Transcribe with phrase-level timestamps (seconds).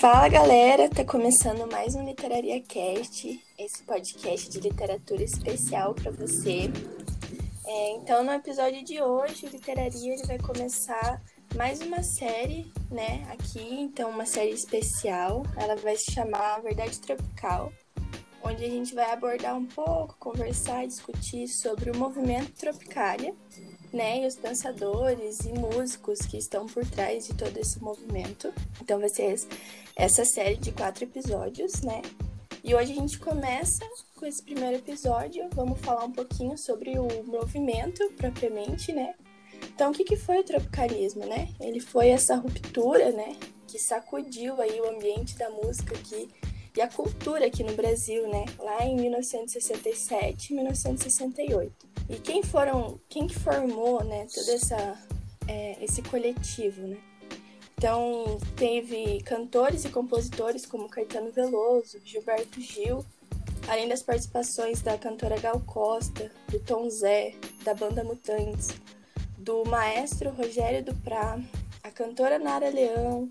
[0.00, 6.70] Fala galera, tá começando mais um Literaria Cast, esse podcast de literatura especial para você.
[7.66, 11.22] É, então, no episódio de hoje, Literaria ele vai começar
[11.54, 15.42] mais uma série, né, aqui, então uma série especial.
[15.54, 17.70] Ela vai se chamar Verdade Tropical,
[18.42, 23.34] onde a gente vai abordar um pouco, conversar, discutir sobre o movimento Tropicália,
[23.92, 28.50] né, e os pensadores e músicos que estão por trás de todo esse movimento.
[28.80, 29.34] Então ser
[30.00, 32.00] essa série de quatro episódios, né?
[32.64, 33.86] E hoje a gente começa
[34.16, 35.46] com esse primeiro episódio.
[35.52, 39.14] Vamos falar um pouquinho sobre o movimento propriamente, né?
[39.74, 41.50] Então, o que, que foi o tropicalismo, né?
[41.60, 43.36] Ele foi essa ruptura, né?
[43.66, 46.30] Que sacudiu aí o ambiente da música aqui
[46.74, 48.46] e a cultura aqui no Brasil, né?
[48.58, 51.86] Lá em 1967 e 1968.
[52.08, 54.26] E quem foram, quem que formou, né?
[54.34, 54.98] Todo essa,
[55.46, 56.96] é, esse coletivo, né?
[57.80, 63.02] Então, teve cantores e compositores como Caetano Veloso, Gilberto Gil,
[63.66, 68.68] além das participações da cantora Gal Costa, do Tom Zé, da banda Mutantes,
[69.38, 71.40] do maestro Rogério Duprá,
[71.82, 73.30] a cantora Nara Leão,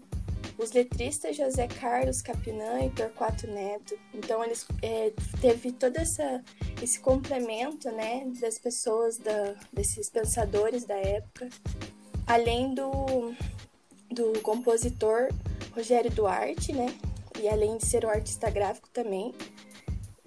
[0.57, 3.99] os letristas José Carlos Capinã e Torquato Neto.
[4.15, 6.43] Então eles é, teve todo essa,
[6.81, 11.49] esse complemento né, das pessoas, da, desses pensadores da época,
[12.25, 13.35] além do,
[14.11, 15.29] do compositor
[15.75, 16.87] Rogério Duarte, né?
[17.39, 19.33] E além de ser um artista gráfico também.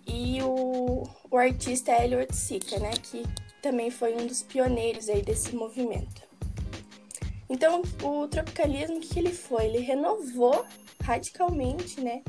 [0.07, 2.91] E o, o artista Hélio Ortsica, né?
[3.03, 3.23] Que
[3.61, 6.23] também foi um dos pioneiros aí desse movimento.
[7.49, 9.67] Então, o tropicalismo, o que ele foi?
[9.67, 10.65] Ele renovou
[11.03, 12.23] radicalmente, né?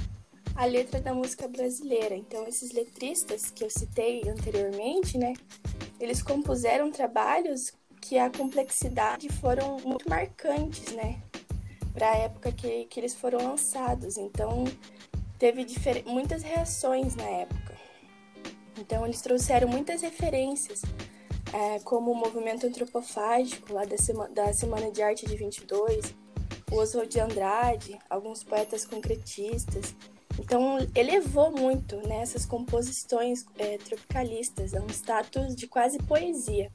[0.55, 2.15] A letra da música brasileira.
[2.15, 5.33] Então, esses letristas que eu citei anteriormente, né?
[5.99, 11.21] Eles compuseram trabalhos que a complexidade foram muito marcantes, né?
[11.93, 14.17] Para a época que, que eles foram lançados.
[14.17, 14.65] Então,
[15.37, 15.65] teve
[16.05, 17.73] muitas reações na época.
[18.77, 20.81] Então, eles trouxeram muitas referências,
[21.53, 26.15] é, como o movimento antropofágico, lá da, sema, da Semana de Arte de 22,
[26.71, 29.95] o Oswald de Andrade, alguns poetas concretistas.
[30.39, 36.71] Então, elevou muito né, essas composições é, tropicalistas a um status de quase poesia.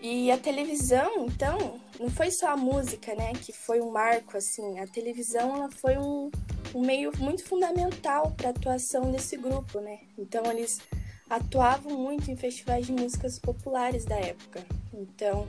[0.00, 4.78] E a televisão, então, não foi só a música, né, que foi um marco, assim.
[4.78, 6.30] A televisão, ela foi um,
[6.74, 9.98] um meio muito fundamental para a atuação desse grupo, né.
[10.16, 10.80] Então, eles
[11.28, 14.64] atuavam muito em festivais de músicas populares da época.
[14.94, 15.44] Então,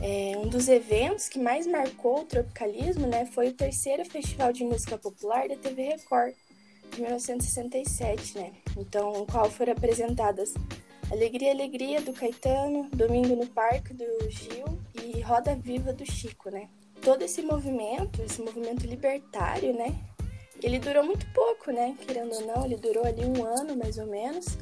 [0.00, 4.64] é, um dos eventos que mais marcou o tropicalismo, né, foi o terceiro Festival de
[4.64, 6.34] Música Popular da TV Record,
[6.92, 8.52] de 1967, né.
[8.76, 10.54] Então, o qual foram apresentadas
[11.12, 14.64] Alegria, Alegria do Caetano, Domingo no Parque do Gil
[15.04, 16.70] e Roda Viva do Chico, né?
[17.02, 19.94] Todo esse movimento, esse movimento libertário, né?
[20.62, 21.94] Ele durou muito pouco, né?
[22.00, 24.56] Querendo ou não, ele durou ali um ano mais ou menos,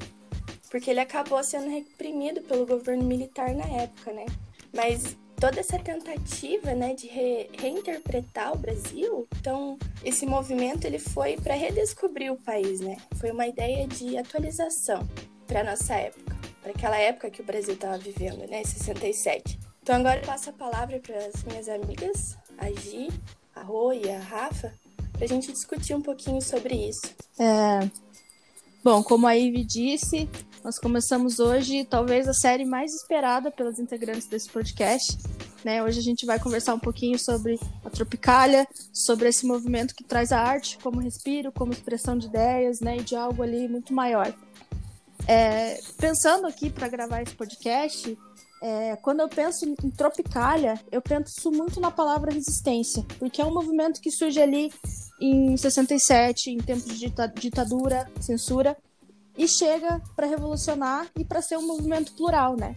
[0.69, 4.27] porque ele acabou sendo reprimido pelo governo militar na época, né?
[4.75, 11.37] Mas toda essa tentativa, né, de re reinterpretar o Brasil, então esse movimento ele foi
[11.37, 12.97] para redescobrir o país, né?
[13.21, 15.09] Foi uma ideia de atualização
[15.47, 19.59] para nossa época para aquela época que o Brasil estava vivendo, né, 67.
[19.83, 23.09] Então agora eu passo a palavra para as minhas amigas, a Gi,
[23.55, 24.73] a Rô e a Rafa,
[25.13, 27.03] para a gente discutir um pouquinho sobre isso.
[27.39, 27.89] É...
[28.83, 30.29] Bom, como a Ivy disse,
[30.65, 35.19] nós começamos hoje talvez a série mais esperada pelos integrantes desse podcast.
[35.63, 35.83] Né?
[35.83, 40.33] Hoje a gente vai conversar um pouquinho sobre a Tropicália, sobre esse movimento que traz
[40.33, 42.99] a arte como respiro, como expressão de ideias né?
[42.99, 44.33] e de algo ali muito maior.
[45.27, 48.17] É, pensando aqui para gravar esse podcast,
[48.63, 53.55] é, quando eu penso em Tropicália, eu penso muito na palavra resistência, porque é um
[53.55, 54.71] movimento que surge ali
[55.21, 58.77] em 67, em tempos de ditadura, censura,
[59.37, 62.77] e chega para revolucionar e para ser um movimento plural, né?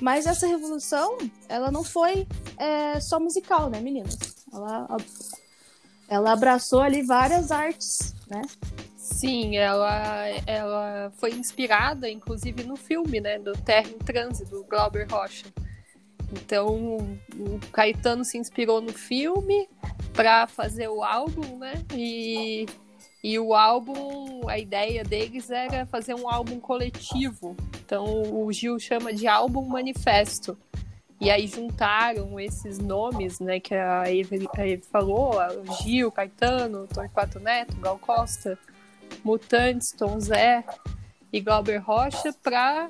[0.00, 1.16] Mas essa revolução,
[1.48, 2.26] ela não foi
[2.58, 4.18] é, só musical, né, meninas?
[4.52, 4.86] Ela,
[6.08, 8.42] ela abraçou ali várias artes, né?
[8.96, 10.71] Sim, ela, ela
[11.10, 15.46] foi inspirada, inclusive, no filme, né, do Terra em Trânsito, do Glauber Rocha.
[16.32, 16.96] Então,
[17.36, 19.68] o Caetano se inspirou no filme
[20.14, 21.74] para fazer o álbum, né?
[21.94, 22.66] E,
[23.22, 27.54] e o álbum, a ideia deles era fazer um álbum coletivo.
[27.84, 30.56] Então, o Gil chama de álbum manifesto.
[31.20, 34.48] E aí juntaram esses nomes, né, que a Eve,
[34.90, 38.58] falou, o Gil, Caetano, Torquato Neto, Gal Costa,
[39.24, 40.64] Mutantes, Tom Zé
[41.32, 42.88] e Glauber Rocha para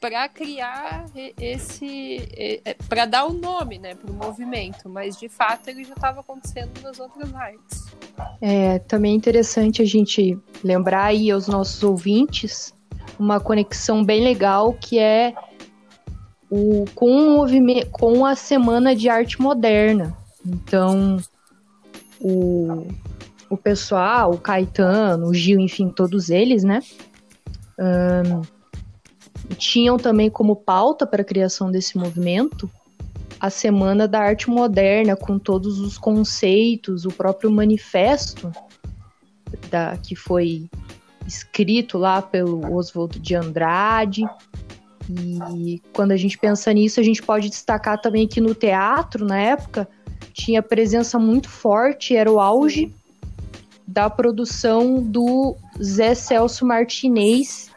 [0.00, 1.06] para criar
[1.36, 5.82] esse, é, para dar o um nome, né, para o movimento, mas de fato ele
[5.82, 7.86] já estava acontecendo nas outras artes.
[8.40, 12.72] É também interessante a gente lembrar aí aos nossos ouvintes
[13.18, 15.34] uma conexão bem legal que é
[16.48, 20.16] o, com o movimento, com a semana de arte moderna.
[20.46, 21.18] Então,
[22.20, 22.86] o,
[23.50, 26.80] o pessoal, o Caetano, o Gil, enfim, todos eles, né?
[27.78, 28.42] Um,
[29.56, 32.70] tinham também como pauta para a criação desse movimento
[33.40, 38.50] a Semana da Arte Moderna, com todos os conceitos, o próprio manifesto
[39.70, 40.68] da, que foi
[41.26, 44.24] escrito lá pelo Oswaldo de Andrade.
[45.08, 49.38] E quando a gente pensa nisso, a gente pode destacar também que no teatro, na
[49.38, 49.88] época,
[50.32, 52.92] tinha presença muito forte, era o auge
[53.98, 57.68] da produção do Zé Celso Martinez,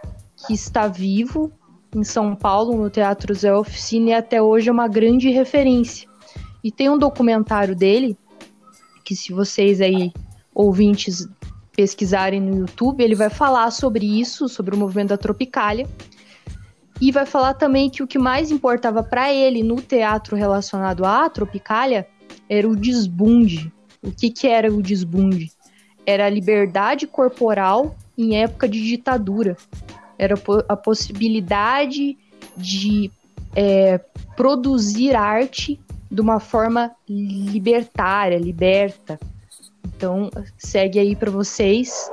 [0.46, 1.52] que está vivo
[1.96, 6.08] em São Paulo, no Teatro Zé Oficina, e até hoje é uma grande referência.
[6.64, 8.16] E tem um documentário dele,
[9.04, 10.14] que se vocês aí,
[10.54, 11.28] ouvintes,
[11.76, 15.90] pesquisarem no YouTube, ele vai falar sobre isso, sobre o movimento da Tropicália,
[17.02, 21.28] e vai falar também que o que mais importava para ele no teatro relacionado à
[21.32, 22.08] Tropicália
[22.48, 23.74] era o desbunde.
[24.04, 25.52] O que, que era o desbunde?
[26.06, 29.58] Era a liberdade corporal em época de ditadura.
[30.18, 30.36] Era
[30.68, 32.18] a possibilidade
[32.56, 33.12] de
[33.56, 34.00] é,
[34.36, 39.20] produzir arte de uma forma libertária, liberta.
[39.86, 42.12] Então, segue aí para vocês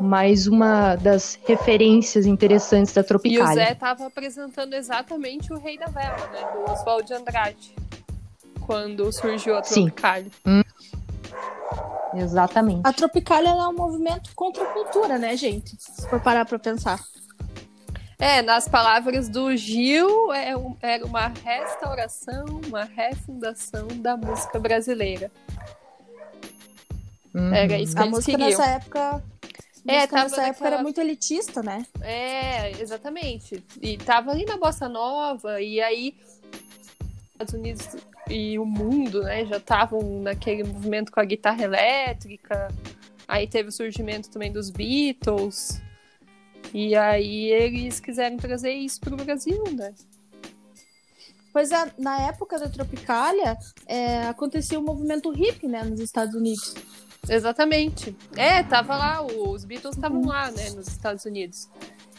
[0.00, 3.48] mais uma das referências interessantes da Tropicália.
[3.48, 7.74] E o Zé estava apresentando exatamente o Rei da Vela, né, do Oswald de Andrade,
[8.66, 10.30] quando surgiu a Tropicália.
[10.46, 10.62] Hum.
[12.16, 12.80] Exatamente.
[12.84, 15.76] A Tropicália é um movimento contra a cultura, né, gente?
[15.78, 17.00] Se for parar para pensar.
[18.18, 25.30] É, nas palavras do Gil, é um, era uma restauração, uma refundação da música brasileira.
[27.34, 27.52] Uhum.
[27.52, 28.48] Era isso que a música queriam.
[28.50, 29.22] nessa época
[29.86, 31.84] é, tava nessa época era muito elitista, né?
[32.00, 33.62] É, exatamente.
[33.82, 36.16] E tava ali na Bossa Nova, e aí
[37.32, 37.88] Estados Unidos
[38.28, 42.68] e o mundo, né, já estavam naquele movimento com a guitarra elétrica.
[43.26, 45.80] Aí teve o surgimento também dos Beatles.
[46.72, 49.94] E aí eles quiseram trazer isso pro Brasil, né?
[51.52, 53.56] Pois é, na época da Tropicália,
[53.86, 56.74] é, acontecia o um movimento hippie, né, nos Estados Unidos.
[57.28, 58.14] Exatamente.
[58.36, 60.26] É, tava lá, os Beatles estavam uhum.
[60.26, 61.68] lá, né, nos Estados Unidos.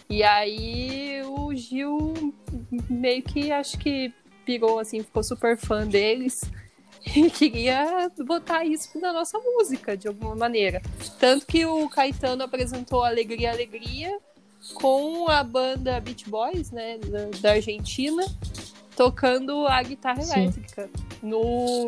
[0.10, 2.14] E aí o Gil
[2.90, 4.14] meio que acho que
[4.46, 6.42] pirou, assim, ficou super fã deles
[7.16, 10.82] e queria botar isso na nossa música, de alguma maneira.
[11.20, 14.18] Tanto que o Caetano apresentou Alegria, Alegria
[14.74, 16.98] com a banda Beach Boys, né,
[17.42, 18.24] da, Argentina,
[18.96, 20.42] tocando a guitarra Sim.
[20.42, 20.90] elétrica.
[21.22, 21.88] No,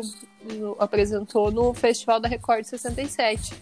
[0.54, 3.54] no, apresentou no Festival da Record 67.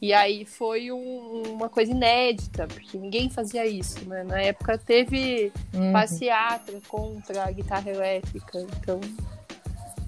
[0.00, 4.24] E aí foi um, uma coisa inédita, porque ninguém fazia isso, né?
[4.24, 5.92] Na época teve uhum.
[5.92, 9.00] passeata contra a guitarra elétrica, então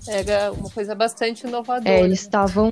[0.06, 1.88] era uma coisa bastante inovadora.
[1.88, 2.70] É, eles estavam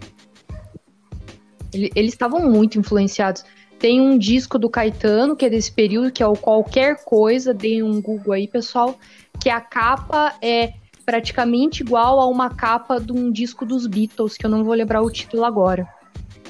[1.73, 3.45] eles estavam muito influenciados.
[3.79, 7.83] Tem um disco do Caetano, que é desse período, que é o Qualquer Coisa, deem
[7.83, 8.99] um Google aí, pessoal,
[9.41, 10.73] que a capa é
[11.05, 15.03] praticamente igual a uma capa de um disco dos Beatles, que eu não vou lembrar
[15.03, 15.87] o título agora.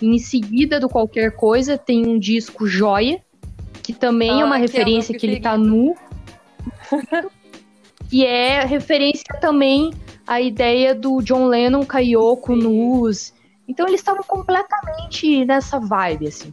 [0.01, 3.21] Em seguida do qualquer coisa, tem um disco Joia,
[3.83, 5.97] que também ah, é uma referência é que ele tá nu.
[8.13, 9.93] e é referência também
[10.27, 12.63] à ideia do John Lennon, Kayoko, Sim.
[12.63, 13.33] nus.
[13.69, 16.53] Então eles estavam completamente nessa vibe, assim.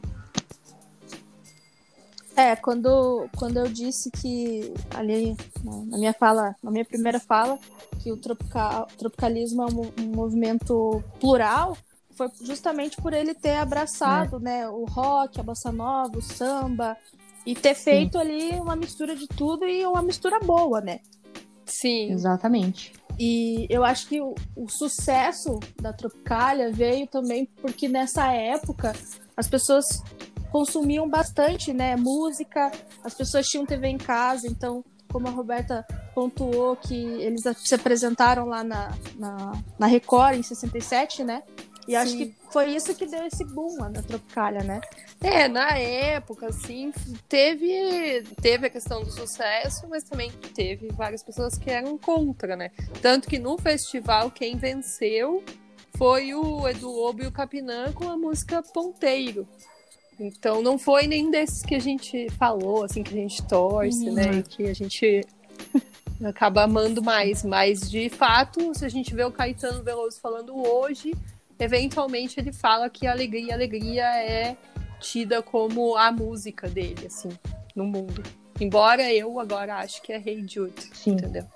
[2.35, 7.59] É, quando, quando eu disse que ali na minha fala, na minha primeira fala,
[7.99, 11.77] que o tropical, tropicalismo é um, um movimento plural,
[12.15, 14.39] foi justamente por ele ter abraçado, é.
[14.39, 16.97] né, o rock, a bossa nova, o samba
[17.45, 17.83] e ter Sim.
[17.83, 20.99] feito ali uma mistura de tudo e uma mistura boa, né?
[21.65, 22.11] Sim.
[22.11, 22.93] Exatamente.
[23.19, 28.93] E eu acho que o, o sucesso da Tropicália veio também porque nessa época
[29.35, 29.85] as pessoas
[30.51, 32.71] consumiam bastante, né, música,
[33.03, 38.45] as pessoas tinham TV em casa, então, como a Roberta pontuou que eles se apresentaram
[38.45, 41.41] lá na, na, na Record em 67, né?
[41.87, 41.95] E Sim.
[41.95, 44.81] acho que foi isso que deu esse boom lá na Tropicália, né?
[45.21, 46.93] É, na época, assim,
[47.27, 52.71] teve, teve a questão do sucesso, mas também teve várias pessoas que eram contra, né?
[53.01, 55.43] Tanto que no festival, quem venceu
[55.97, 59.47] foi o Edu Lobo e o Capinã com a música Ponteiro.
[60.19, 64.13] Então não foi nem desses que a gente falou, assim, que a gente torce, uhum.
[64.13, 64.43] né?
[64.43, 65.25] Que a gente
[66.23, 67.43] acaba amando mais.
[67.43, 71.13] Mas, de fato, se a gente vê o Caetano Veloso falando hoje,
[71.63, 74.57] eventualmente ele fala que Alegria, Alegria é
[74.99, 77.29] tida como a música dele, assim,
[77.75, 78.21] no mundo.
[78.59, 81.11] Embora eu agora acho que é Hey Jude, Sim.
[81.11, 81.45] entendeu?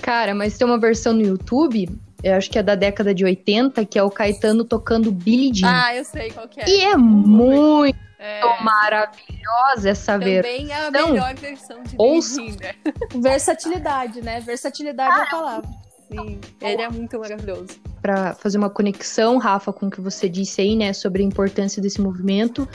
[0.00, 1.88] Cara, mas tem uma versão no YouTube,
[2.22, 5.70] eu acho que é da década de 80, que é o Caetano tocando Billie Jean.
[5.70, 6.68] Ah, eu sei qual que é.
[6.68, 8.40] E é muito é.
[8.62, 10.52] maravilhosa essa Também versão.
[10.52, 12.74] Também é a melhor versão de Billie Jean, né?
[13.20, 14.40] Versatilidade, né?
[14.40, 15.70] Versatilidade ah, é a palavra.
[16.12, 17.80] Sim, ele é muito maravilhoso.
[18.00, 21.80] Para fazer uma conexão, Rafa, com o que você disse aí, né, sobre a importância
[21.80, 22.68] desse movimento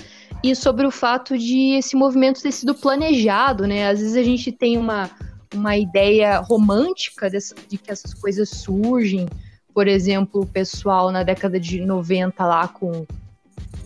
[0.44, 3.90] e sobre o fato de esse movimento ter sido planejado, né?
[3.90, 5.10] Às vezes a gente tem uma,
[5.54, 7.38] uma ideia romântica de,
[7.68, 9.28] de que essas coisas surgem.
[9.74, 13.06] Por exemplo, o pessoal na década de 90 lá com,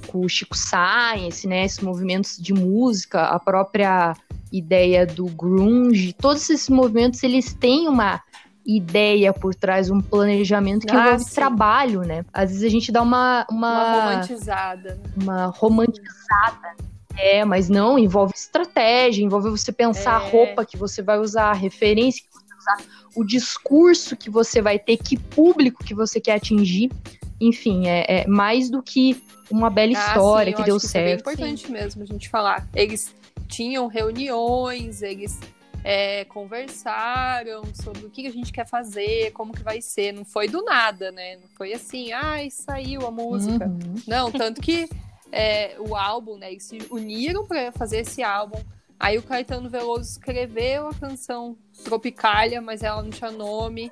[0.08, 1.66] com o Chico Science, né?
[1.66, 4.16] Esses movimentos de música, a própria
[4.52, 8.22] ideia do grunge, todos esses movimentos eles têm uma
[8.66, 11.36] ideia por trás, um planejamento que ah, envolve sim.
[11.36, 12.24] trabalho, né?
[12.32, 13.46] Às vezes a gente dá uma...
[13.50, 15.02] Uma, uma romantizada.
[15.20, 16.76] Uma romantizada.
[17.18, 20.16] É, mas não, envolve estratégia, envolve você pensar é.
[20.16, 24.30] a roupa que você vai usar, a referência que você vai usar, o discurso que
[24.30, 26.92] você vai ter, que público que você quer atingir.
[27.40, 31.28] Enfim, é, é mais do que uma bela ah, história sim, que deu que certo.
[31.28, 31.74] é importante sim.
[31.74, 32.68] mesmo a gente falar.
[32.74, 33.14] Eles
[33.48, 35.38] tinham reuniões, eles
[35.84, 40.14] é, conversaram sobre o que a gente quer fazer, como que vai ser.
[40.14, 41.36] Não foi do nada, né?
[41.36, 43.66] Não foi assim, ai, saiu a música.
[43.66, 43.96] Uhum.
[44.08, 44.88] Não, tanto que
[45.32, 46.52] é, o álbum, né?
[46.52, 48.60] Eles se uniram para fazer esse álbum.
[49.00, 53.92] Aí o Caetano Veloso escreveu a canção Tropicália, mas ela não tinha nome.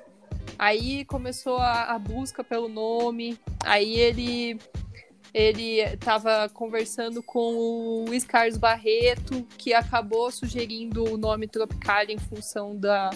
[0.58, 3.38] Aí começou a, a busca pelo nome.
[3.64, 4.58] Aí ele
[5.32, 12.18] ele estava conversando com o Luiz Carlos Barreto, que acabou sugerindo o nome Tropicália em
[12.18, 13.10] função da,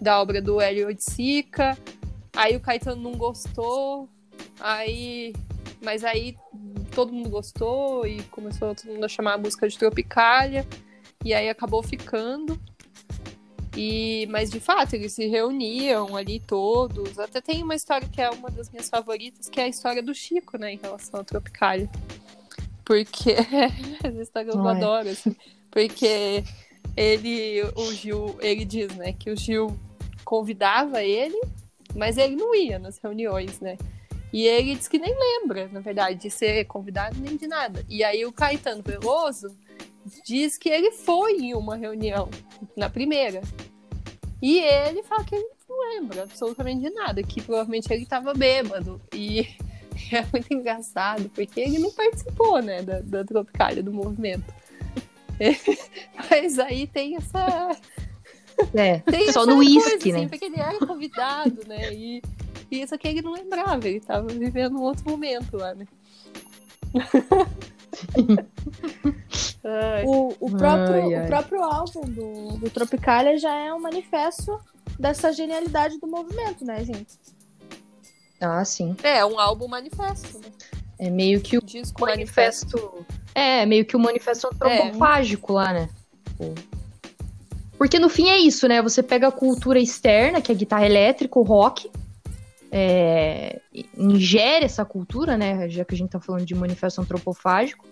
[0.00, 1.76] da obra do Hélio Oiticica.
[2.34, 4.08] Aí o Caetano não gostou,
[4.58, 5.34] aí,
[5.82, 6.34] mas aí
[6.92, 10.66] todo mundo gostou e começou todo mundo a chamar a música de Tropicália,
[11.24, 12.58] e aí acabou ficando.
[13.76, 17.18] E, mas de fato, eles se reuniam ali todos.
[17.18, 20.14] Até tem uma história que é uma das minhas favoritas, que é a história do
[20.14, 21.88] Chico, né, em relação ao Tropicália.
[22.84, 23.32] Porque
[24.04, 24.76] essa história eu Ai.
[24.76, 25.34] adoro, assim,
[25.70, 26.44] porque
[26.96, 29.74] ele, o Gil, ele diz, né, que o Gil
[30.24, 31.40] convidava ele,
[31.94, 33.76] mas ele não ia nas reuniões, né?
[34.32, 37.84] E ele diz que nem lembra, na verdade, de ser convidado nem de nada.
[37.88, 39.54] E aí o Caetano Veloso
[40.24, 42.28] diz que ele foi em uma reunião,
[42.76, 43.42] na primeira.
[44.40, 49.00] E ele fala que ele não lembra absolutamente de nada, que provavelmente ele estava bêbado.
[49.12, 49.46] E
[50.10, 54.52] é muito engraçado, porque ele não participou, né, da, da Tropicália, do movimento.
[56.30, 57.76] Mas aí tem essa.
[58.74, 60.18] É, tem só no uísque, né?
[60.20, 61.92] Assim, porque ele era convidado, né?
[61.92, 62.22] E,
[62.72, 65.86] e isso aqui ele não lembrava, ele estava vivendo um outro momento lá, né?
[70.06, 71.24] o, o, próprio, ai, ai.
[71.24, 74.58] o próprio álbum do, do Tropicália já é um manifesto
[74.98, 77.18] dessa genialidade do movimento, né, gente?
[78.40, 78.96] Ah, sim.
[79.02, 80.48] É, um álbum manifesto, né?
[80.98, 82.76] É meio que o Disco manifesto.
[82.76, 83.06] manifesto.
[83.34, 85.54] É, meio que o manifesto antropofágico é.
[85.54, 85.88] lá, né?
[87.76, 88.80] Porque no fim é isso, né?
[88.80, 91.90] Você pega a cultura externa, que é a guitarra elétrica, o rock,
[92.74, 93.60] é,
[93.96, 95.68] ingere essa cultura, né?
[95.68, 97.84] Já que a gente tá falando de manifesto antropofágico,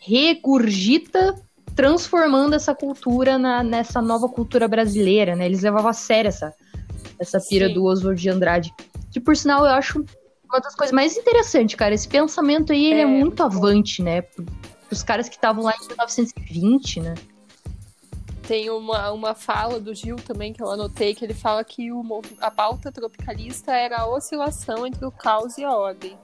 [0.00, 1.34] regurgita,
[1.76, 5.44] transformando essa cultura na, nessa nova cultura brasileira, né?
[5.44, 6.54] Eles levavam a sério essa,
[7.18, 7.74] essa pira Sim.
[7.74, 8.74] do Oswald de Andrade.
[9.12, 10.02] Que, por sinal, eu acho
[10.48, 11.94] uma das coisas mais interessantes, cara.
[11.94, 14.24] Esse pensamento aí, ele é, é muito avante, né?
[14.90, 17.14] Os caras que estavam lá em 1920, né?
[18.46, 22.02] Tem uma, uma fala do Gil também que eu anotei, que ele fala que o,
[22.40, 26.18] a pauta tropicalista era a oscilação entre o caos e a ordem.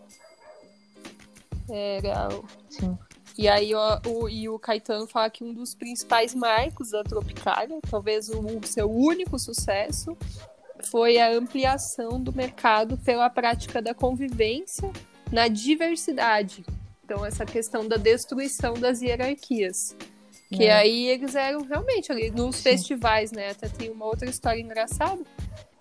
[1.68, 2.28] Era.
[2.68, 2.98] Sim.
[3.38, 7.78] E aí o, o, e o Caetano fala que um dos principais marcos da Tropicália,
[7.88, 10.14] talvez o, o seu único sucesso,
[10.90, 14.90] foi a ampliação do mercado pela prática da convivência
[15.32, 16.64] na diversidade.
[17.04, 19.96] Então, essa questão da destruição das hierarquias.
[20.52, 20.72] Que é.
[20.72, 22.62] aí eles eram realmente ali nos Sim.
[22.62, 23.50] festivais, né?
[23.50, 25.22] Até tem uma outra história engraçada.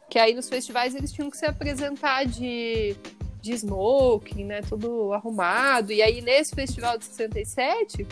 [0.07, 2.95] Que aí nos festivais eles tinham que se apresentar de,
[3.41, 4.61] de smoking, né?
[4.61, 5.91] Tudo arrumado.
[5.91, 8.07] E aí nesse festival de 67,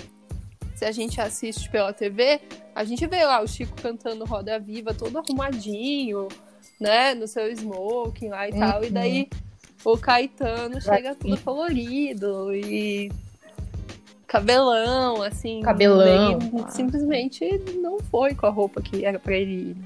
[0.75, 2.39] se a gente assiste pela TV,
[2.73, 6.27] a gente vê lá o Chico cantando Roda Viva, todo arrumadinho,
[6.79, 7.13] né?
[7.13, 8.59] No seu smoking lá e uhum.
[8.59, 8.83] tal.
[8.83, 9.29] E daí
[9.83, 13.11] o Caetano chega tudo colorido e
[14.27, 15.61] cabelão, assim.
[15.61, 16.39] Cabelão.
[16.69, 17.45] simplesmente
[17.81, 19.77] não foi com a roupa que era pra ele ir.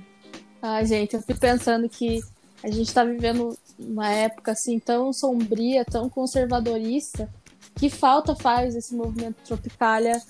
[0.61, 2.21] Ai, gente, eu fico pensando que
[2.63, 7.29] a gente tá vivendo uma época assim tão sombria, tão conservadorista,
[7.75, 10.21] que falta faz esse movimento Tropicália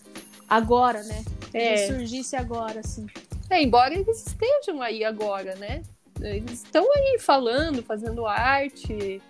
[0.48, 1.24] agora, né?
[1.54, 1.74] É.
[1.74, 3.08] Que surgisse agora, assim.
[3.50, 5.82] É, embora eles estejam aí agora, né?
[6.22, 9.22] Eles estão aí falando, fazendo arte,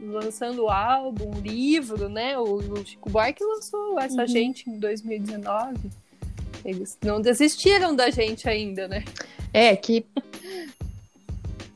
[0.00, 2.38] lançando álbum, livro, né?
[2.38, 4.26] O, o Chico Buarque lançou essa Uhum.
[4.26, 5.76] gente em 2019.
[6.64, 9.04] Eles não desistiram da gente ainda, né?
[9.52, 10.04] É que.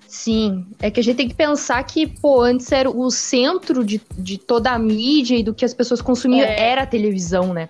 [0.07, 4.00] Sim, é que a gente tem que pensar que, pô, antes era o centro de,
[4.19, 6.61] de toda a mídia e do que as pessoas consumiam É.
[6.61, 7.69] era a televisão, né?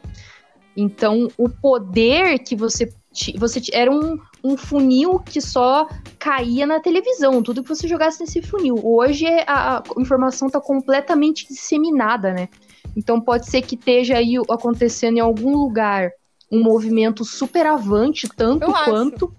[0.77, 2.91] Então, o poder que você.
[3.37, 8.41] você era um, um funil que só caía na televisão, tudo que você jogasse nesse
[8.43, 8.81] funil.
[8.83, 12.49] Hoje é- a, a informação tá completamente disseminada, né?
[12.97, 16.11] Então pode ser que esteja aí acontecendo em algum lugar
[16.51, 18.85] um movimento super avante, tanto Eu acho.
[18.91, 19.35] quanto,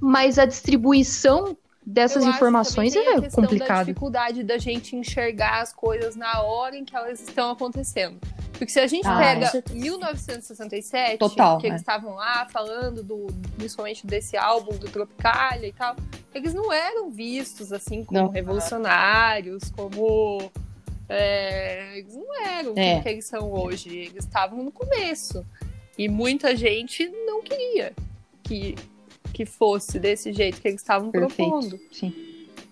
[0.00, 3.86] mas a distribuição dessas Eu acho informações também tem a é questão Da complicado.
[3.86, 8.16] dificuldade da gente enxergar as coisas na hora em que elas estão acontecendo.
[8.58, 9.78] Porque se a gente Ah, pega com certeza.
[9.78, 11.80] 1967, Total, que eles é.
[11.80, 15.96] estavam lá falando do, principalmente desse álbum do Tropicália e tal,
[16.34, 18.28] eles não eram vistos assim como Não.
[18.28, 20.50] revolucionários, como
[21.08, 22.98] é, eles não eram É.
[22.98, 23.90] o que eles são hoje.
[23.96, 25.44] Eles estavam no começo.
[25.98, 27.92] E muita gente não queria
[28.42, 28.74] que,
[29.32, 31.36] que fosse desse jeito que eles estavam Perfeito.
[31.50, 31.80] propondo.
[31.92, 32.12] Sim.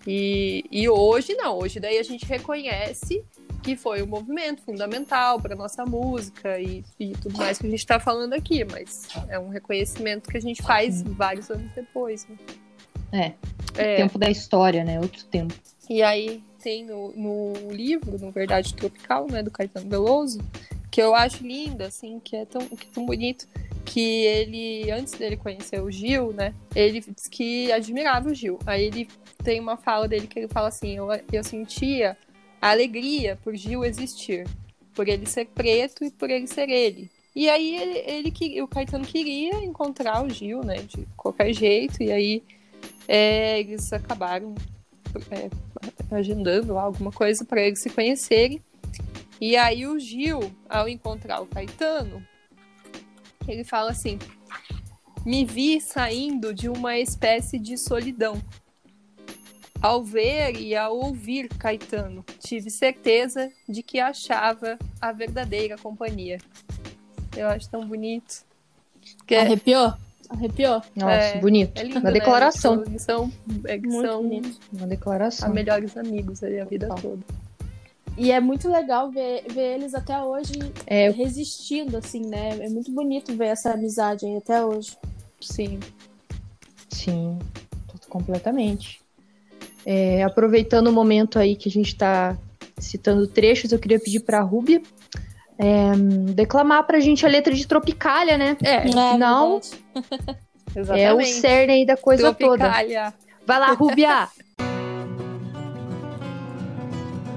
[0.05, 3.23] E, e hoje não, hoje daí a gente reconhece
[3.63, 7.79] que foi um movimento fundamental para nossa música e, e tudo mais que a gente
[7.79, 12.27] está falando aqui, mas é um reconhecimento que a gente faz vários anos depois.
[12.27, 12.37] né?
[13.11, 13.33] É,
[13.75, 14.99] É, tempo da história, né?
[14.99, 15.53] Outro tempo.
[15.89, 20.39] e aí tem no, no livro, no Verdade Tropical, né, do Caetano Veloso,
[20.89, 23.47] que eu acho linda, assim, que é tão, que é tão bonito,
[23.83, 28.59] que ele, antes dele conhecer o Gil, né, ele disse que admirava o Gil.
[28.65, 29.09] Aí ele
[29.43, 32.17] tem uma fala dele que ele fala assim, eu, eu sentia
[32.63, 34.47] a alegria por Gil existir,
[34.95, 37.11] por ele ser preto e por ele ser ele.
[37.35, 42.09] E aí ele, ele o Caetano queria encontrar o Gil, né, de qualquer jeito, e
[42.09, 42.41] aí
[43.05, 44.55] é, eles acabaram
[45.29, 45.49] é,
[46.09, 48.61] agendando alguma coisa para eles se conhecerem.
[49.41, 52.25] E aí o Gil, ao encontrar o Caetano,
[53.45, 54.17] ele fala assim:
[55.25, 58.41] me vi saindo de uma espécie de solidão.
[59.83, 66.37] Ao ver e ao ouvir Caetano, tive certeza de que achava a verdadeira companhia.
[67.35, 68.45] Eu acho tão bonito.
[69.27, 69.93] Que é, Arrepiou?
[70.29, 70.81] Arrepiou?
[70.95, 71.77] Nossa, É, bonito.
[71.77, 72.11] é lindo, Uma né?
[72.13, 72.81] declaração.
[72.85, 73.29] Eles são,
[73.65, 74.59] eles Muito são bonito.
[74.71, 75.49] Uma a declaração.
[75.53, 77.01] melhores amigos aí a vida Total.
[77.01, 77.23] toda.
[78.17, 80.53] E é muito legal ver, ver eles até hoje
[80.87, 82.51] É, resistindo, assim, né?
[82.63, 84.95] É muito bonito ver essa amizade aí até hoje.
[85.41, 85.77] Sim.
[86.89, 87.37] Sim,
[88.07, 89.02] completamente.
[89.85, 92.37] É, aproveitando o momento aí que a gente está
[92.77, 94.81] citando trechos, eu queria pedir para a Rúbia
[95.57, 95.95] é,
[96.33, 98.57] declamar pra gente a letra de Tropicália, né?
[98.61, 99.19] É, verdade.
[100.75, 101.03] exatamente.
[101.03, 102.57] é o cerne aí da coisa toda.
[102.57, 103.13] Tropicália.
[103.45, 104.27] Vai lá, Rúbia!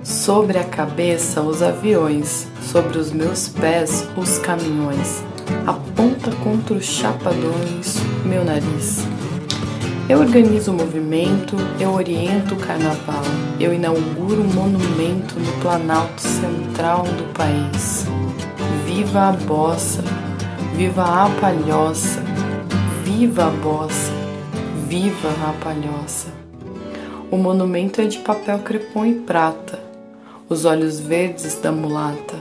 [0.02, 5.20] Sobre a cabeça os aviões, sobre os meus pés os caminhões.
[5.66, 9.04] Aponta contra os chapadões meu nariz.
[10.08, 13.24] Eu organizo o movimento, eu oriento o carnaval,
[13.58, 18.06] eu inauguro um monumento no Planalto Central do país.
[18.86, 20.04] Viva a bossa,
[20.76, 22.22] viva a palhoça,
[23.02, 24.12] viva a bossa,
[24.88, 26.28] viva a palhoça.
[27.28, 29.80] O monumento é de papel crepom e prata,
[30.48, 32.36] os olhos verdes da mulata,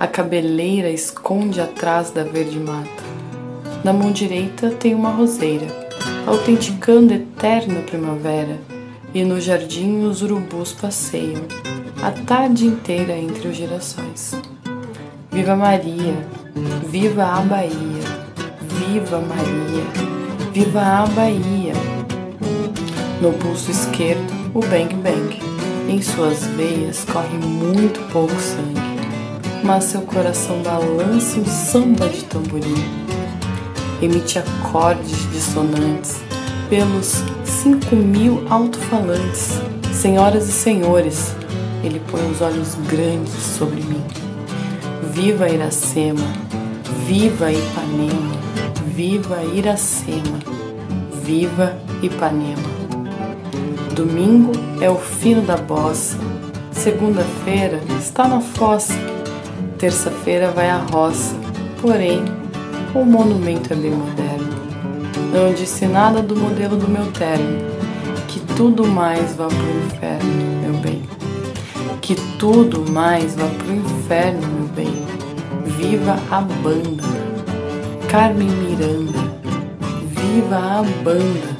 [0.00, 3.04] a cabeleira esconde atrás da verde mata.
[3.84, 5.85] Na mão direita tem uma roseira,
[6.26, 8.58] autenticando eterna primavera,
[9.14, 11.42] e no jardim os urubus passeiam,
[12.02, 14.34] a tarde inteira entre os girassóis.
[15.30, 16.14] Viva Maria,
[16.88, 18.02] viva a Bahia,
[18.60, 19.84] viva Maria,
[20.52, 21.72] viva a Bahia.
[23.20, 25.38] No pulso esquerdo, o bang bang.
[25.88, 28.80] Em suas veias corre muito pouco sangue,
[29.62, 33.05] mas seu coração balança um samba de tamborim.
[34.02, 36.20] Emite acordes dissonantes
[36.68, 39.60] pelos cinco mil alto-falantes.
[39.92, 41.34] Senhoras e senhores,
[41.82, 44.04] ele põe os olhos grandes sobre mim.
[45.12, 46.26] Viva Iracema,
[47.06, 48.36] viva Ipanema,
[48.86, 50.38] viva Iracema,
[51.22, 52.76] viva Ipanema.
[53.94, 56.18] Domingo é o fino da bossa,
[56.70, 58.92] segunda-feira está na fossa.
[59.78, 61.34] Terça-feira vai à roça,
[61.80, 62.22] porém,
[62.94, 64.56] o monumento é bem moderno.
[65.32, 67.58] Não disse nada do modelo do meu terno,
[68.28, 71.02] que tudo mais vá pro inferno, meu bem.
[72.00, 74.94] Que tudo mais vá pro inferno, meu bem.
[75.76, 77.02] Viva a banda,
[78.08, 79.18] Carmen Miranda.
[80.14, 81.56] Viva a banda,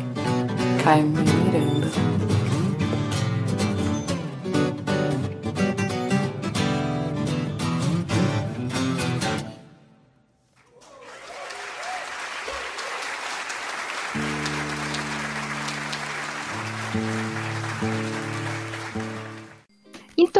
[0.83, 1.76] Carmen Miranda.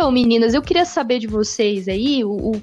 [0.07, 2.63] Então, meninas, eu queria saber de vocês aí, o, o-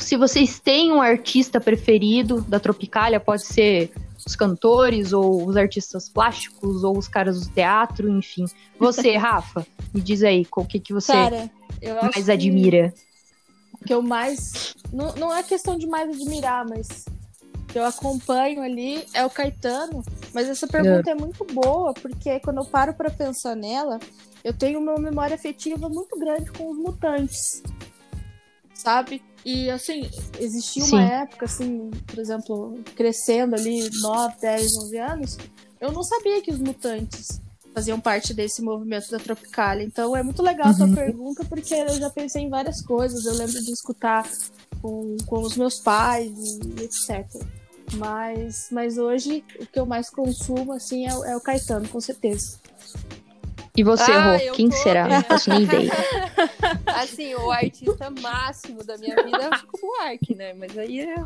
[0.00, 3.92] se vocês têm um artista preferido da Tropicália, pode ser
[4.26, 8.46] os cantores, ou os artistas plásticos, ou os caras do teatro, enfim.
[8.76, 11.48] Você, Rafa, me diz aí, o que, que você Cara,
[12.02, 12.92] mais que- admira?
[13.86, 14.74] que eu mais.
[14.92, 17.04] Não, não é questão de mais admirar, mas
[17.74, 20.04] que eu acompanho ali é o Caetano.
[20.32, 23.98] Mas essa pergunta é, muito boa, porque quando eu paro pra pensar nela,
[24.44, 27.64] eu tenho uma memória afetiva muito grande com os mutantes.
[28.72, 29.20] Sabe?
[29.44, 30.08] E assim,
[30.38, 31.10] existia uma Sim.
[31.14, 35.38] época, assim, por exemplo, crescendo ali 9, 10, 11 anos,
[35.80, 37.40] eu não sabia que os mutantes
[37.74, 39.82] faziam parte desse movimento da Tropicália.
[39.82, 40.94] Então é muito legal a sua Uhum.
[40.94, 43.24] pergunta, porque eu já pensei em várias coisas.
[43.24, 44.30] Eu lembro de escutar
[44.80, 46.30] com, com os meus pais
[46.78, 47.26] e etc.
[47.96, 52.00] Mas, mas hoje o que eu mais consumo assim é, o- é o Caetano, com
[52.00, 52.58] certeza.
[53.76, 55.08] E você, Ah, Rô, quem tô- será?
[55.08, 55.90] Não faço nem ideia.
[56.86, 60.52] Assim, o artista máximo da minha vida é o Chico Buarque, né?
[60.54, 61.16] Mas aí é.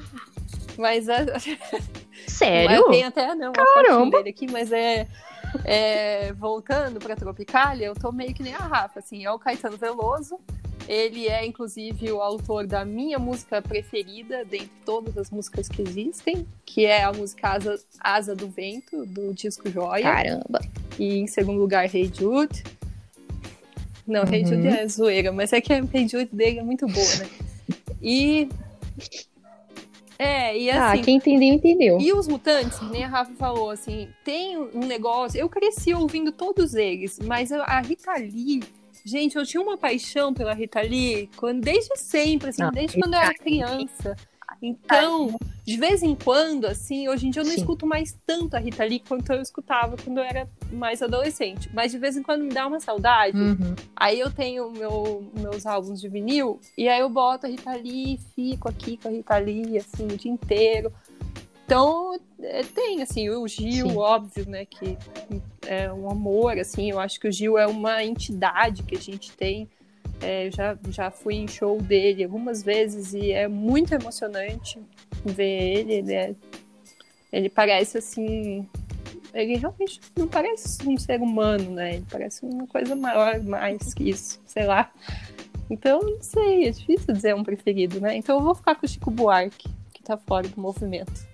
[0.79, 1.17] Mas a...
[2.27, 2.81] Sério?
[2.87, 4.21] Mas tem até não, uma Caramba.
[4.21, 5.07] aqui, mas é,
[5.65, 9.77] é, voltando pra Tropicália, eu tô meio que nem a Rafa, assim, é o Caetano
[9.77, 10.39] Veloso.
[10.89, 16.47] Ele é, inclusive, o autor da minha música preferida, dentre todas as músicas que existem,
[16.65, 20.03] que é a música Asa, Asa do Vento, do disco Joia.
[20.03, 20.61] Caramba.
[20.99, 22.65] E em segundo lugar, Hey Jude.
[24.07, 24.49] Não, Hey Uhum.
[24.49, 27.29] Jude é zoeira, mas é que a Hey Jude dele é muito boa, né?
[28.01, 28.49] E.
[30.19, 31.03] É, e Ah, assim.
[31.03, 31.99] quem entendeu, entendeu.
[32.01, 35.39] E os mutantes, nem a Rafa falou, assim, tem um negócio.
[35.39, 38.63] Eu cresci ouvindo todos eles, mas a Rita Lee.
[39.09, 43.15] Gente, eu tinha uma paixão pela Rita Lee quando, desde sempre, assim, Não, desde quando
[43.15, 44.15] eu era criança.
[44.61, 47.61] Então, de vez em quando, assim, hoje em dia eu não Sim.
[47.61, 51.71] escuto mais tanto a Rita Lee quanto eu escutava quando eu era mais adolescente.
[51.73, 53.39] Mas de vez em quando me dá uma saudade.
[53.39, 53.75] Uhum.
[53.97, 58.21] Aí eu tenho meu, meus álbuns de vinil, e aí eu boto a Rita Lee
[58.35, 60.93] fico aqui com a Rita Lee, assim, o dia inteiro.
[61.69, 63.97] Então, é, tem, assim, o Gil, Sim.
[63.99, 64.97] óbvio, né, que
[65.67, 69.33] é um amor, assim, eu acho que o Gil é uma entidade que a gente
[69.33, 69.69] tem.
[70.23, 74.81] É, já, já fui em show dele algumas vezes e é muito emocionante
[75.23, 75.93] ver ele.
[75.93, 76.35] Ele, é-
[77.31, 78.67] ele parece, assim,
[79.35, 81.97] ele realmente não parece um ser humano, né?
[81.97, 84.91] Ele parece uma coisa maior, mais que isso, sei lá.
[85.69, 88.17] Então, não sei, é difícil dizer um preferido, né?
[88.17, 91.29] Então eu vou ficar com o Chico Buarque, que tá fora do movimento.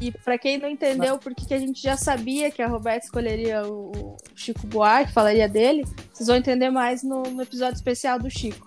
[0.00, 3.66] E pra quem não entendeu por que a gente já sabia que a Roberta escolheria
[3.66, 8.66] o Chico Buarque, falaria dele, vocês vão entender mais no, no episódio especial do Chico.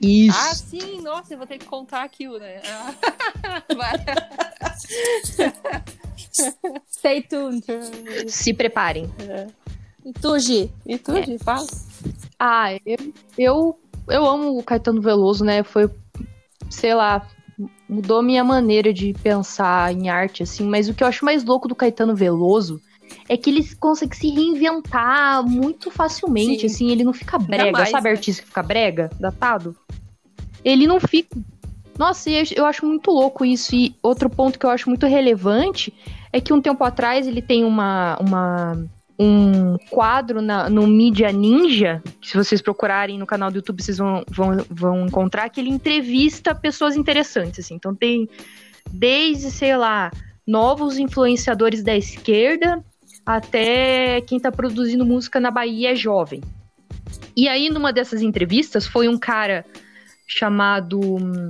[0.00, 0.38] Isso.
[0.38, 2.62] Ah, sim, nossa, eu vou ter que contar aquilo, né?
[2.64, 2.94] Ah,
[3.76, 3.92] vai.
[6.90, 7.64] Stay tuned.
[8.26, 9.10] Se preparem.
[10.04, 10.72] E tu, Gi?
[10.86, 11.66] E tu, Gi, fala?
[12.38, 15.62] Ah, eu, eu, eu amo o Caetano Veloso, né?
[15.62, 15.90] Foi,
[16.70, 17.28] sei lá,
[17.90, 20.64] mudou minha maneira de pensar em arte, assim.
[20.68, 22.80] Mas o que eu acho mais louco do Caetano Veloso
[23.28, 26.66] é que ele consegue se reinventar muito facilmente, Sim.
[26.66, 26.90] assim.
[26.90, 28.10] Ele não fica brega, mais, sabe né?
[28.12, 29.74] artista que fica brega, datado?
[30.64, 31.36] Ele não fica.
[31.98, 33.74] Nossa, eu- eu acho muito louco isso.
[33.74, 35.92] E outro ponto que eu acho muito relevante
[36.32, 38.84] é que um tempo atrás ele tem uma, uma
[39.22, 44.24] um quadro na, no Mídia Ninja, se vocês procurarem no canal do YouTube, vocês vão,
[44.30, 47.74] vão, vão encontrar, que ele entrevista pessoas interessantes, assim.
[47.74, 48.26] Então tem
[48.90, 50.10] desde, sei lá,
[50.46, 52.82] novos influenciadores da esquerda
[53.26, 56.40] até quem tá produzindo música na Bahia é jovem.
[57.36, 59.66] E aí, numa dessas entrevistas, foi um cara
[60.26, 60.98] chamado.
[60.98, 61.48] hum,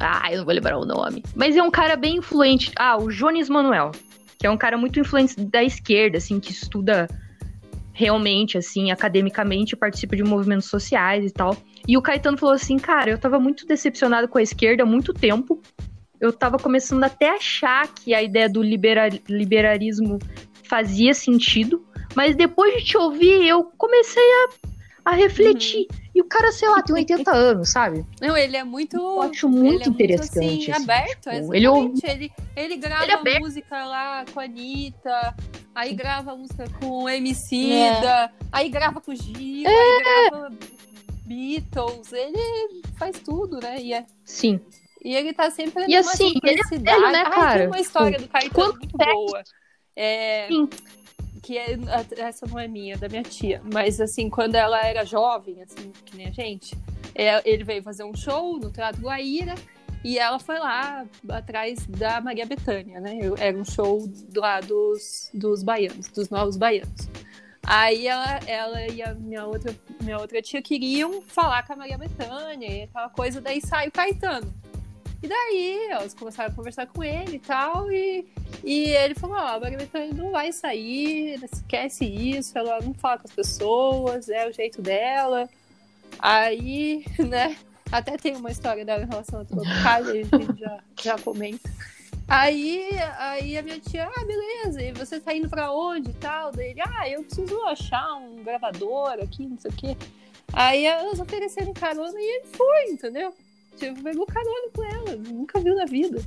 [0.00, 1.22] Ah, eu não vou lembrar o nome.
[1.36, 2.72] Mas é um cara bem influente.
[2.76, 3.92] Ah, o Jones Manuel
[4.38, 7.08] que é um cara muito influente da esquerda, assim, que estuda
[7.92, 11.56] realmente, assim, academicamente, participa de movimentos sociais e tal.
[11.88, 15.14] E o Caetano falou assim, cara, eu tava muito decepcionado com a esquerda há muito
[15.14, 15.62] tempo.
[16.20, 20.18] Eu tava começando até a achar que a ideia do libera liberalismo
[20.62, 24.48] fazia sentido, mas depois de te ouvir, eu comecei a,
[25.10, 25.86] a refletir.
[26.16, 28.02] E o cara, sei lá, tem 80 anos, sabe?
[28.22, 28.96] Não, ele é muito.
[28.96, 30.46] Eu acho muito ele é interessante.
[30.46, 34.40] Muito, assim, assim, aberto, tipo, ele, ele, ele, ele grava ele é música lá com
[34.40, 35.36] a Anitta,
[35.74, 40.50] aí grava música com o Emicida, aí grava com o Gil, aí grava
[41.26, 43.78] Beatles, ele faz tudo, né?
[43.78, 44.58] E, é, Sim.
[45.04, 47.58] e ele tá sempre E assim, ele é velho, né, Ai, cara?
[47.58, 49.12] tem uma história do Caetano muito tempo?
[49.12, 49.42] boa.
[49.94, 50.66] É, Sim.
[51.46, 51.78] Que é,
[52.16, 53.62] essa não é minha, é da minha tia.
[53.72, 56.76] Mas assim, quando ela era jovem, assim, que nem a gente,
[57.14, 59.54] é, ele veio fazer um show no Teatro Guaíra
[60.02, 63.20] e ela foi lá atrás da Maria Bethânia, né?
[63.38, 67.08] Era um show lá dos, dos baianos, dos novos baianos.
[67.64, 71.96] Aí ela, ela e a minha outra, minha outra tia queriam falar com a Maria
[71.96, 74.52] Bethânia e aquela coisa, daí sai o Caetano.
[75.22, 78.26] E daí elas começaram a conversar com ele e tal, e,
[78.62, 83.26] e ele falou, ó, a Bethânia não vai sair, esquece isso, ela não fala com
[83.26, 85.48] as pessoas, é o jeito dela.
[86.18, 87.56] Aí, né,
[87.90, 91.70] até tem uma história dela em relação a Tropicália, a gente já, já comenta.
[92.28, 96.50] Aí, aí a minha tia, ah, beleza, e você tá indo pra onde e tal?
[96.50, 99.96] Daí ele, ah, eu preciso achar um gravador aqui, não sei o quê.
[100.52, 103.32] Aí elas ofereceram carona e ele foi, entendeu?
[103.76, 106.18] Tipo, pegou carona com ela, nunca viu na vida.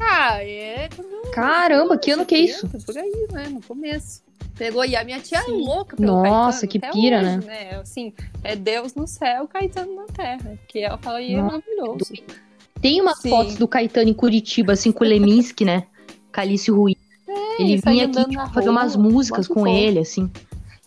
[0.00, 0.88] Ah, é.
[0.94, 2.66] quando- Caramba, que ano que é isso?
[2.68, 3.48] 70, Por aí, né?
[3.48, 4.22] No começo.
[4.56, 7.70] Pegou, e a minha tia é louca pelo Nossa, Caetano, que pira, hoje, né?
[7.80, 10.58] Assim, é Deus no céu, Caetano na terra.
[10.60, 12.12] Porque ela fala, e é maravilhoso.
[12.80, 13.30] Tem umas Sim.
[13.30, 15.84] fotos do Caetano em Curitiba, assim, com o Leminski, né?
[16.32, 16.96] Calício Ruiz.
[17.58, 20.30] ele sai vinha aqui tipo, fazer umas músicas muito com ele, assim.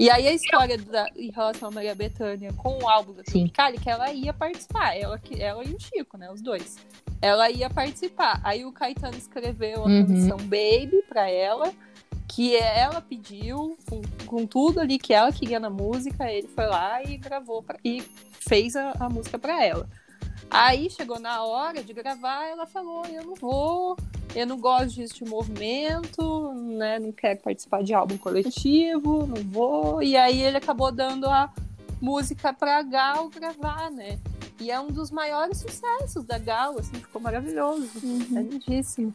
[0.02, 3.24] E aí a história da, em relação a Maria Bethânia com o álbum da.
[3.24, 6.78] Tropicália, que ela ia participar, ela, ela e o Chico, né, os dois.
[7.22, 8.42] Ela ia participar.
[8.44, 10.08] Aí o Caetano escreveu a Uhum.
[10.08, 11.72] canção Baby pra ela,
[12.28, 17.04] que ela pediu, com, com tudo ali que ela queria na música, ele foi lá
[17.04, 18.02] e gravou pra- e
[18.40, 19.88] fez a, a música pra ela.
[20.52, 23.98] Aí chegou na hora de gravar, ela falou: Eu não vou,
[24.36, 27.00] eu não gosto disso de movimento, né?
[27.00, 30.04] Não quero participar de álbum coletivo, não vou.
[30.04, 31.50] E aí ele acabou dando a
[32.02, 34.20] música pra Gal gravar, né?
[34.60, 37.88] E é um dos maiores sucessos da Gal, assim, ficou maravilhoso.
[38.04, 38.28] Uhum.
[38.38, 39.14] É lindíssimo.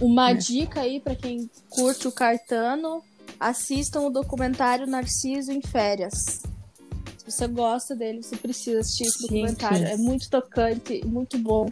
[0.00, 0.34] Uma É.
[0.34, 3.02] dica aí pra quem curte o Caetano,
[3.40, 6.42] assistam o documentário Narciso em Férias.
[7.22, 9.86] Se você gosta dele, você precisa assistir esse documentário.
[9.86, 11.68] É muito tocante, muito bom.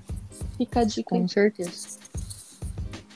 [0.56, 1.10] Fica a dica.
[1.10, 1.98] Com certeza.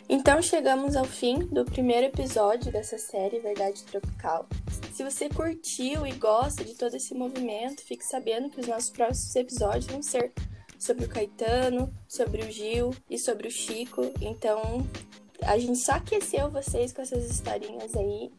[0.09, 4.49] Então chegamos ao fim do primeiro episódio dessa série Verdade Tropical.
[4.93, 9.37] Se você curtiu e gosta de todo esse movimento, fique sabendo que os nossos próximos
[9.37, 10.33] episódios vão ser
[10.77, 14.13] sobre o Caetano, sobre o Gil e sobre o Chico.
[14.21, 14.85] Então
[15.41, 18.33] a gente só aqueceu vocês com essas historinhas aí.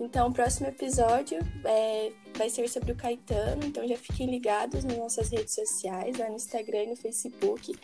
[0.00, 4.96] Então o próximo episódio é, vai ser sobre o Caetano, então já fiquem ligados nas
[4.96, 7.76] nossas redes sociais, lá no Instagram e no Facebook,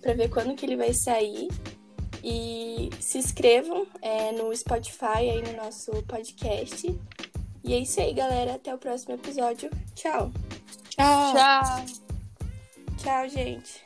[0.00, 1.48] para ver quando que ele vai sair.
[2.22, 6.98] E se inscrevam é, no Spotify aí no nosso podcast.
[7.62, 8.54] E é isso aí, galera.
[8.54, 9.70] Até o próximo episódio.
[9.94, 10.32] Tchau.
[10.88, 11.34] Tchau.
[11.34, 11.84] Tchau!
[12.96, 13.85] Tchau, gente.